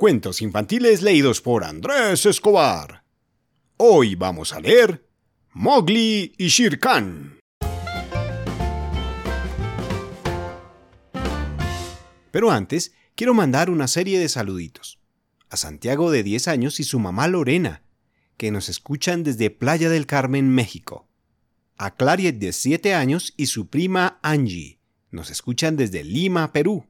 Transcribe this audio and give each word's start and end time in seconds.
Cuentos 0.00 0.40
infantiles 0.40 1.02
leídos 1.02 1.42
por 1.42 1.62
Andrés 1.62 2.24
Escobar. 2.24 3.04
Hoy 3.76 4.14
vamos 4.14 4.54
a 4.54 4.60
leer 4.60 5.06
Mowgli 5.52 6.32
y 6.38 6.48
Shere 6.48 6.78
Khan. 6.78 7.38
Pero 12.30 12.50
antes, 12.50 12.94
quiero 13.14 13.34
mandar 13.34 13.68
una 13.68 13.88
serie 13.88 14.18
de 14.18 14.30
saluditos. 14.30 14.98
A 15.50 15.58
Santiago 15.58 16.10
de 16.10 16.22
10 16.22 16.48
años 16.48 16.80
y 16.80 16.84
su 16.84 16.98
mamá 16.98 17.28
Lorena, 17.28 17.82
que 18.38 18.50
nos 18.50 18.70
escuchan 18.70 19.22
desde 19.22 19.50
Playa 19.50 19.90
del 19.90 20.06
Carmen, 20.06 20.48
México. 20.48 21.10
A 21.76 21.94
Clariet 21.94 22.38
de 22.38 22.54
7 22.54 22.94
años 22.94 23.34
y 23.36 23.48
su 23.48 23.68
prima 23.68 24.18
Angie, 24.22 24.78
nos 25.10 25.28
escuchan 25.28 25.76
desde 25.76 26.04
Lima, 26.04 26.54
Perú. 26.54 26.86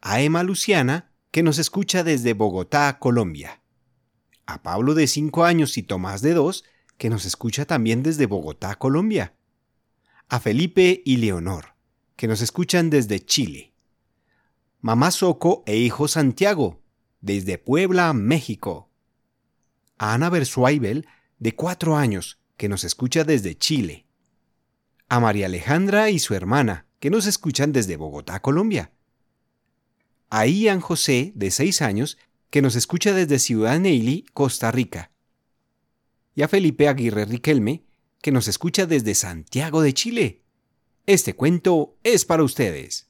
A 0.00 0.20
Emma 0.20 0.42
Luciana, 0.42 1.13
que 1.34 1.42
nos 1.42 1.58
escucha 1.58 2.04
desde 2.04 2.32
Bogotá, 2.32 3.00
Colombia. 3.00 3.60
A 4.46 4.62
Pablo 4.62 4.94
de 4.94 5.08
5 5.08 5.44
años 5.44 5.76
y 5.76 5.82
Tomás 5.82 6.22
de 6.22 6.32
2, 6.32 6.62
que 6.96 7.10
nos 7.10 7.24
escucha 7.24 7.64
también 7.64 8.04
desde 8.04 8.26
Bogotá, 8.26 8.76
Colombia. 8.76 9.34
A 10.28 10.38
Felipe 10.38 11.02
y 11.04 11.16
Leonor, 11.16 11.74
que 12.14 12.28
nos 12.28 12.40
escuchan 12.40 12.88
desde 12.88 13.18
Chile. 13.18 13.74
Mamá 14.80 15.10
Soco 15.10 15.64
e 15.66 15.76
hijo 15.76 16.06
Santiago, 16.06 16.80
desde 17.20 17.58
Puebla, 17.58 18.12
México. 18.12 18.88
A 19.98 20.14
Ana 20.14 20.30
Bersuaibel, 20.30 21.08
de 21.40 21.56
4 21.56 21.96
años, 21.96 22.38
que 22.56 22.68
nos 22.68 22.84
escucha 22.84 23.24
desde 23.24 23.58
Chile. 23.58 24.06
A 25.08 25.18
María 25.18 25.46
Alejandra 25.46 26.10
y 26.10 26.20
su 26.20 26.34
hermana, 26.34 26.86
que 27.00 27.10
nos 27.10 27.26
escuchan 27.26 27.72
desde 27.72 27.96
Bogotá, 27.96 28.40
Colombia 28.40 28.93
a 30.36 30.48
Ian 30.48 30.80
José, 30.80 31.30
de 31.36 31.52
6 31.52 31.80
años, 31.80 32.18
que 32.50 32.60
nos 32.60 32.74
escucha 32.74 33.12
desde 33.12 33.38
Ciudad 33.38 33.78
Neily, 33.78 34.26
Costa 34.32 34.72
Rica. 34.72 35.12
Y 36.34 36.42
a 36.42 36.48
Felipe 36.48 36.88
Aguirre 36.88 37.24
Riquelme, 37.24 37.84
que 38.20 38.32
nos 38.32 38.48
escucha 38.48 38.84
desde 38.86 39.14
Santiago 39.14 39.80
de 39.80 39.94
Chile. 39.94 40.42
Este 41.06 41.36
cuento 41.36 41.94
es 42.02 42.24
para 42.24 42.42
ustedes. 42.42 43.06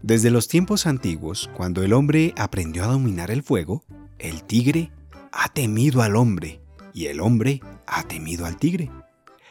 Desde 0.00 0.30
los 0.30 0.46
tiempos 0.46 0.86
antiguos, 0.86 1.50
cuando 1.56 1.82
el 1.82 1.94
hombre 1.94 2.34
aprendió 2.36 2.84
a 2.84 2.92
dominar 2.92 3.32
el 3.32 3.42
fuego, 3.42 3.82
el 4.20 4.44
tigre 4.44 4.92
ha 5.32 5.52
temido 5.52 6.02
al 6.02 6.14
hombre 6.14 6.60
y 6.94 7.06
el 7.06 7.20
hombre 7.20 7.62
ha 7.84 8.06
temido 8.06 8.46
al 8.46 8.58
tigre. 8.58 8.92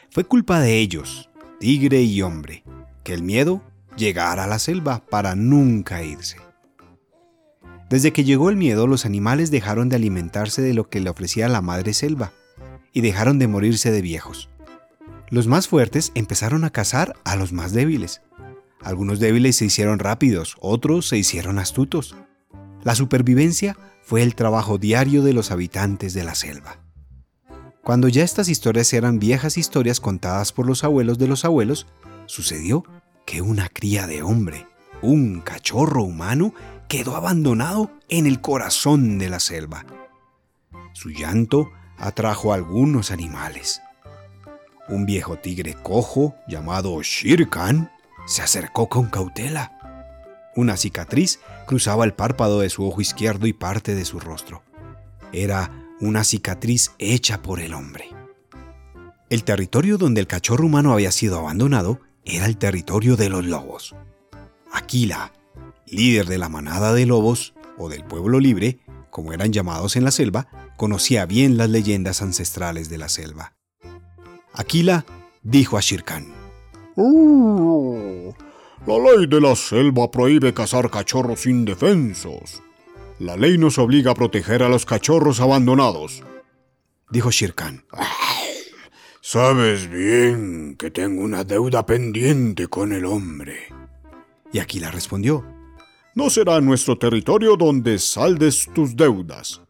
Fue 0.10 0.24
culpa 0.24 0.62
de 0.62 0.80
ellos, 0.80 1.30
tigre 1.60 2.02
y 2.02 2.22
hombre, 2.22 2.64
que 3.08 3.14
el 3.14 3.24
miedo 3.24 3.62
llegara 3.96 4.44
a 4.44 4.48
la 4.48 4.60
selva 4.60 5.02
para 5.10 5.34
nunca 5.34 6.04
irse. 6.04 6.36
Desde 7.90 8.12
que 8.12 8.26
llegó 8.26 8.50
el 8.50 8.58
miedo, 8.58 8.86
los 8.86 9.06
animales 9.06 9.50
dejaron 9.50 9.88
de 9.88 9.96
alimentarse 9.96 10.62
de 10.62 10.74
lo 10.74 10.90
que 10.90 11.00
le 11.00 11.10
ofrecía 11.10 11.48
la 11.48 11.62
madre 11.62 11.94
selva 11.94 12.34
y 12.92 13.00
dejaron 13.00 13.40
de 13.40 13.48
morirse 13.48 13.92
de 13.92 14.02
viejos. 14.02 14.50
Los 15.30 15.48
más 15.48 15.70
fuertes 15.70 16.12
empezaron 16.16 16.66
a 16.66 16.70
cazar 16.70 17.16
a 17.24 17.38
los 17.38 17.54
más 17.54 17.72
débiles. 17.72 18.24
Algunos 18.82 19.22
débiles 19.22 19.56
se 19.56 19.64
hicieron 19.64 20.00
rápidos, 20.00 20.58
otros 20.60 21.08
se 21.08 21.18
hicieron 21.18 21.60
astutos. 21.60 22.18
La 22.84 22.94
supervivencia 22.94 23.78
fue 24.02 24.22
el 24.22 24.36
trabajo 24.36 24.80
diario 24.80 25.24
de 25.24 25.32
los 25.32 25.52
habitantes 25.52 26.14
de 26.14 26.26
la 26.26 26.36
selva. 26.36 26.82
Cuando 27.86 28.10
ya 28.10 28.26
estas 28.26 28.50
historias 28.50 28.92
eran 28.92 29.18
viejas 29.18 29.58
historias 29.58 30.02
contadas 30.02 30.52
por 30.52 30.66
los 30.66 30.84
abuelos 30.84 31.18
de 31.18 31.30
los 31.30 31.46
abuelos, 31.46 31.88
sucedió 32.26 32.84
que 33.28 33.42
una 33.42 33.68
cría 33.68 34.08
de 34.08 34.24
hombre, 34.24 34.66
un 35.02 35.42
cachorro 35.42 36.02
humano, 36.02 36.54
quedó 36.88 37.18
abandonado 37.18 37.92
en 38.08 38.26
el 38.26 38.40
corazón 38.40 39.20
de 39.20 39.30
la 39.30 39.42
selva. 39.42 39.86
Su 40.94 41.10
llanto 41.10 41.70
atrajo 41.98 42.54
a 42.54 42.56
algunos 42.56 43.12
animales. 43.12 43.82
Un 44.88 45.06
viejo 45.06 45.36
tigre 45.36 45.76
cojo 45.76 46.36
llamado 46.48 47.00
Shirkan 47.04 47.92
se 48.26 48.42
acercó 48.42 48.88
con 48.88 49.08
cautela. 49.08 49.74
Una 50.56 50.78
cicatriz 50.78 51.42
cruzaba 51.68 52.06
el 52.06 52.14
párpado 52.14 52.62
de 52.62 52.70
su 52.70 52.88
ojo 52.88 53.02
izquierdo 53.02 53.46
y 53.46 53.52
parte 53.52 53.94
de 53.94 54.06
su 54.06 54.22
rostro. 54.22 54.64
Era 55.34 55.70
una 56.00 56.24
cicatriz 56.24 56.94
hecha 56.98 57.42
por 57.42 57.60
el 57.60 57.74
hombre. 57.74 58.06
El 59.30 59.44
territorio 59.44 59.98
donde 59.98 60.22
el 60.22 60.28
cachorro 60.28 60.66
humano 60.66 60.94
había 60.94 61.12
sido 61.12 61.38
abandonado 61.40 62.07
era 62.28 62.46
el 62.46 62.58
territorio 62.58 63.16
de 63.16 63.30
los 63.30 63.46
lobos. 63.46 63.96
Aquila, 64.72 65.32
líder 65.86 66.26
de 66.28 66.38
la 66.38 66.50
manada 66.50 66.94
de 66.94 67.06
lobos, 67.06 67.54
o 67.78 67.90
del 67.90 68.04
pueblo 68.04 68.40
libre, 68.40 68.80
como 69.10 69.34
eran 69.34 69.54
llamados 69.54 69.96
en 69.96 70.04
la 70.04 70.12
selva, 70.12 70.48
conocía 70.76 71.26
bien 71.26 71.58
las 71.58 71.70
leyendas 71.70 72.22
ancestrales 72.22 72.90
de 72.90 72.98
la 72.98 73.10
selva. 73.10 73.54
Aquila 74.54 75.06
dijo 75.44 75.78
a 75.78 75.82
Shirkan: 75.82 76.28
oh, 76.98 78.36
La 78.86 78.98
ley 78.98 79.28
de 79.28 79.40
la 79.40 79.56
selva 79.56 80.12
prohíbe 80.12 80.54
cazar 80.54 80.90
cachorros 80.90 81.46
indefensos. 81.46 82.62
La 83.20 83.36
ley 83.36 83.58
nos 83.58 83.78
obliga 83.78 84.12
a 84.12 84.16
proteger 84.16 84.64
a 84.64 84.70
los 84.70 84.86
cachorros 84.86 85.40
abandonados. 85.40 86.24
Dijo 87.10 87.32
Shirkan. 87.32 87.86
Sabes 89.30 89.90
bien 89.90 90.78
que 90.78 90.90
tengo 90.90 91.22
una 91.22 91.44
deuda 91.44 91.86
pendiente 91.86 92.70
con 92.70 92.94
el 92.94 93.04
hombre. 93.04 93.58
Y 94.54 94.60
Aquila 94.60 94.90
respondió, 94.90 95.44
No 96.16 96.30
será 96.30 96.62
nuestro 96.62 96.98
territorio 96.98 97.58
donde 97.58 98.00
saldes 98.00 98.70
tus 98.74 98.96
deudas. 98.96 99.64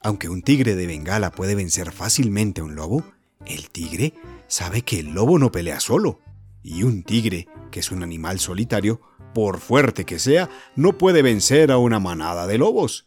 Aunque 0.00 0.30
un 0.30 0.40
tigre 0.40 0.74
de 0.74 0.86
Bengala 0.86 1.32
puede 1.32 1.54
vencer 1.54 1.92
fácilmente 1.92 2.62
a 2.62 2.64
un 2.64 2.76
lobo, 2.76 3.04
el 3.44 3.68
tigre 3.68 4.14
sabe 4.46 4.80
que 4.80 5.00
el 5.00 5.12
lobo 5.12 5.38
no 5.38 5.52
pelea 5.52 5.80
solo. 5.80 6.20
Y 6.62 6.82
un 6.84 7.02
tigre, 7.02 7.46
que 7.70 7.80
es 7.80 7.90
un 7.90 8.02
animal 8.02 8.40
solitario, 8.40 9.02
por 9.34 9.60
fuerte 9.60 10.06
que 10.06 10.18
sea, 10.18 10.48
no 10.76 10.96
puede 10.96 11.20
vencer 11.20 11.72
a 11.72 11.76
una 11.76 12.00
manada 12.00 12.46
de 12.46 12.56
lobos. 12.56 13.06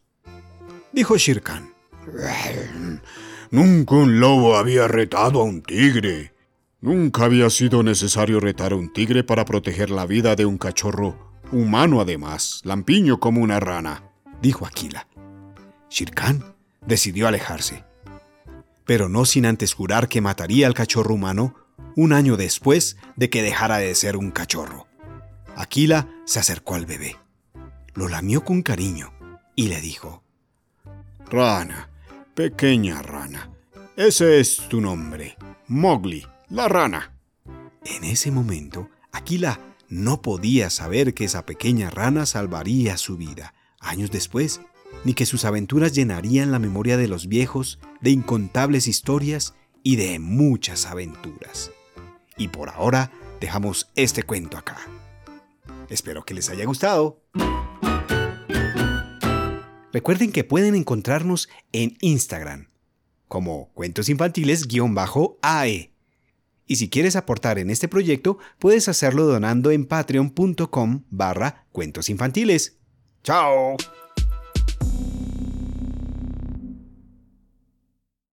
Dijo 0.91 1.17
Shirkan. 1.17 1.73
Nunca 3.49 3.95
un 3.95 4.19
lobo 4.19 4.57
había 4.57 4.87
retado 4.87 5.41
a 5.41 5.43
un 5.43 5.61
tigre. 5.61 6.33
Nunca 6.81 7.25
había 7.25 7.49
sido 7.49 7.81
necesario 7.81 8.39
retar 8.39 8.73
a 8.73 8.75
un 8.75 8.91
tigre 8.91 9.23
para 9.23 9.45
proteger 9.45 9.89
la 9.89 10.05
vida 10.05 10.35
de 10.35 10.45
un 10.45 10.57
cachorro, 10.57 11.39
humano 11.51 12.01
además, 12.01 12.61
lampiño 12.65 13.19
como 13.19 13.41
una 13.41 13.59
rana, 13.59 14.03
dijo 14.41 14.65
Aquila. 14.65 15.07
Shirkan 15.89 16.55
decidió 16.85 17.27
alejarse, 17.27 17.85
pero 18.85 19.07
no 19.07 19.23
sin 19.23 19.45
antes 19.45 19.73
jurar 19.73 20.09
que 20.09 20.21
mataría 20.21 20.67
al 20.67 20.73
cachorro 20.73 21.15
humano 21.15 21.55
un 21.95 22.11
año 22.11 22.35
después 22.35 22.97
de 23.15 23.29
que 23.29 23.41
dejara 23.41 23.77
de 23.77 23.95
ser 23.95 24.17
un 24.17 24.31
cachorro. 24.31 24.87
Aquila 25.55 26.09
se 26.25 26.39
acercó 26.39 26.75
al 26.75 26.85
bebé, 26.85 27.15
lo 27.93 28.09
lamió 28.09 28.43
con 28.43 28.61
cariño 28.61 29.13
y 29.55 29.69
le 29.69 29.81
dijo, 29.81 30.21
Rana, 31.29 31.89
Pequeña 32.37 33.01
rana. 33.01 33.49
Ese 33.95 34.39
es 34.39 34.57
tu 34.69 34.79
nombre. 34.79 35.35
Mowgli, 35.67 36.23
la 36.49 36.67
rana. 36.67 37.17
En 37.83 38.03
ese 38.03 38.29
momento, 38.29 38.91
Aquila 39.11 39.59
no 39.89 40.21
podía 40.21 40.69
saber 40.69 41.15
que 41.15 41.25
esa 41.25 41.47
pequeña 41.47 41.89
rana 41.89 42.27
salvaría 42.27 42.97
su 42.97 43.17
vida 43.17 43.55
años 43.79 44.11
después, 44.11 44.61
ni 45.03 45.15
que 45.15 45.25
sus 45.25 45.45
aventuras 45.45 45.93
llenarían 45.93 46.51
la 46.51 46.59
memoria 46.59 46.95
de 46.95 47.07
los 47.07 47.25
viejos 47.25 47.79
de 48.01 48.11
incontables 48.11 48.87
historias 48.87 49.55
y 49.81 49.95
de 49.95 50.19
muchas 50.19 50.85
aventuras. 50.85 51.71
Y 52.37 52.49
por 52.49 52.69
ahora 52.69 53.11
dejamos 53.41 53.89
este 53.95 54.21
cuento 54.21 54.59
acá. 54.59 54.77
Espero 55.89 56.23
que 56.23 56.35
les 56.35 56.51
haya 56.51 56.65
gustado. 56.65 57.19
Recuerden 59.93 60.31
que 60.31 60.43
pueden 60.43 60.75
encontrarnos 60.75 61.49
en 61.71 61.97
Instagram 62.01 62.67
como 63.27 63.69
cuentos 63.73 64.09
infantiles-ae. 64.09 65.91
Y 66.69 66.75
si 66.75 66.89
quieres 66.89 67.15
aportar 67.15 67.59
en 67.59 67.69
este 67.69 67.87
proyecto, 67.87 68.37
puedes 68.59 68.89
hacerlo 68.89 69.25
donando 69.25 69.71
en 69.71 69.85
patreon.com 69.85 71.03
barra 71.09 71.65
cuentos 71.71 72.09
infantiles. 72.09 72.77
¡Chao! 73.23 73.77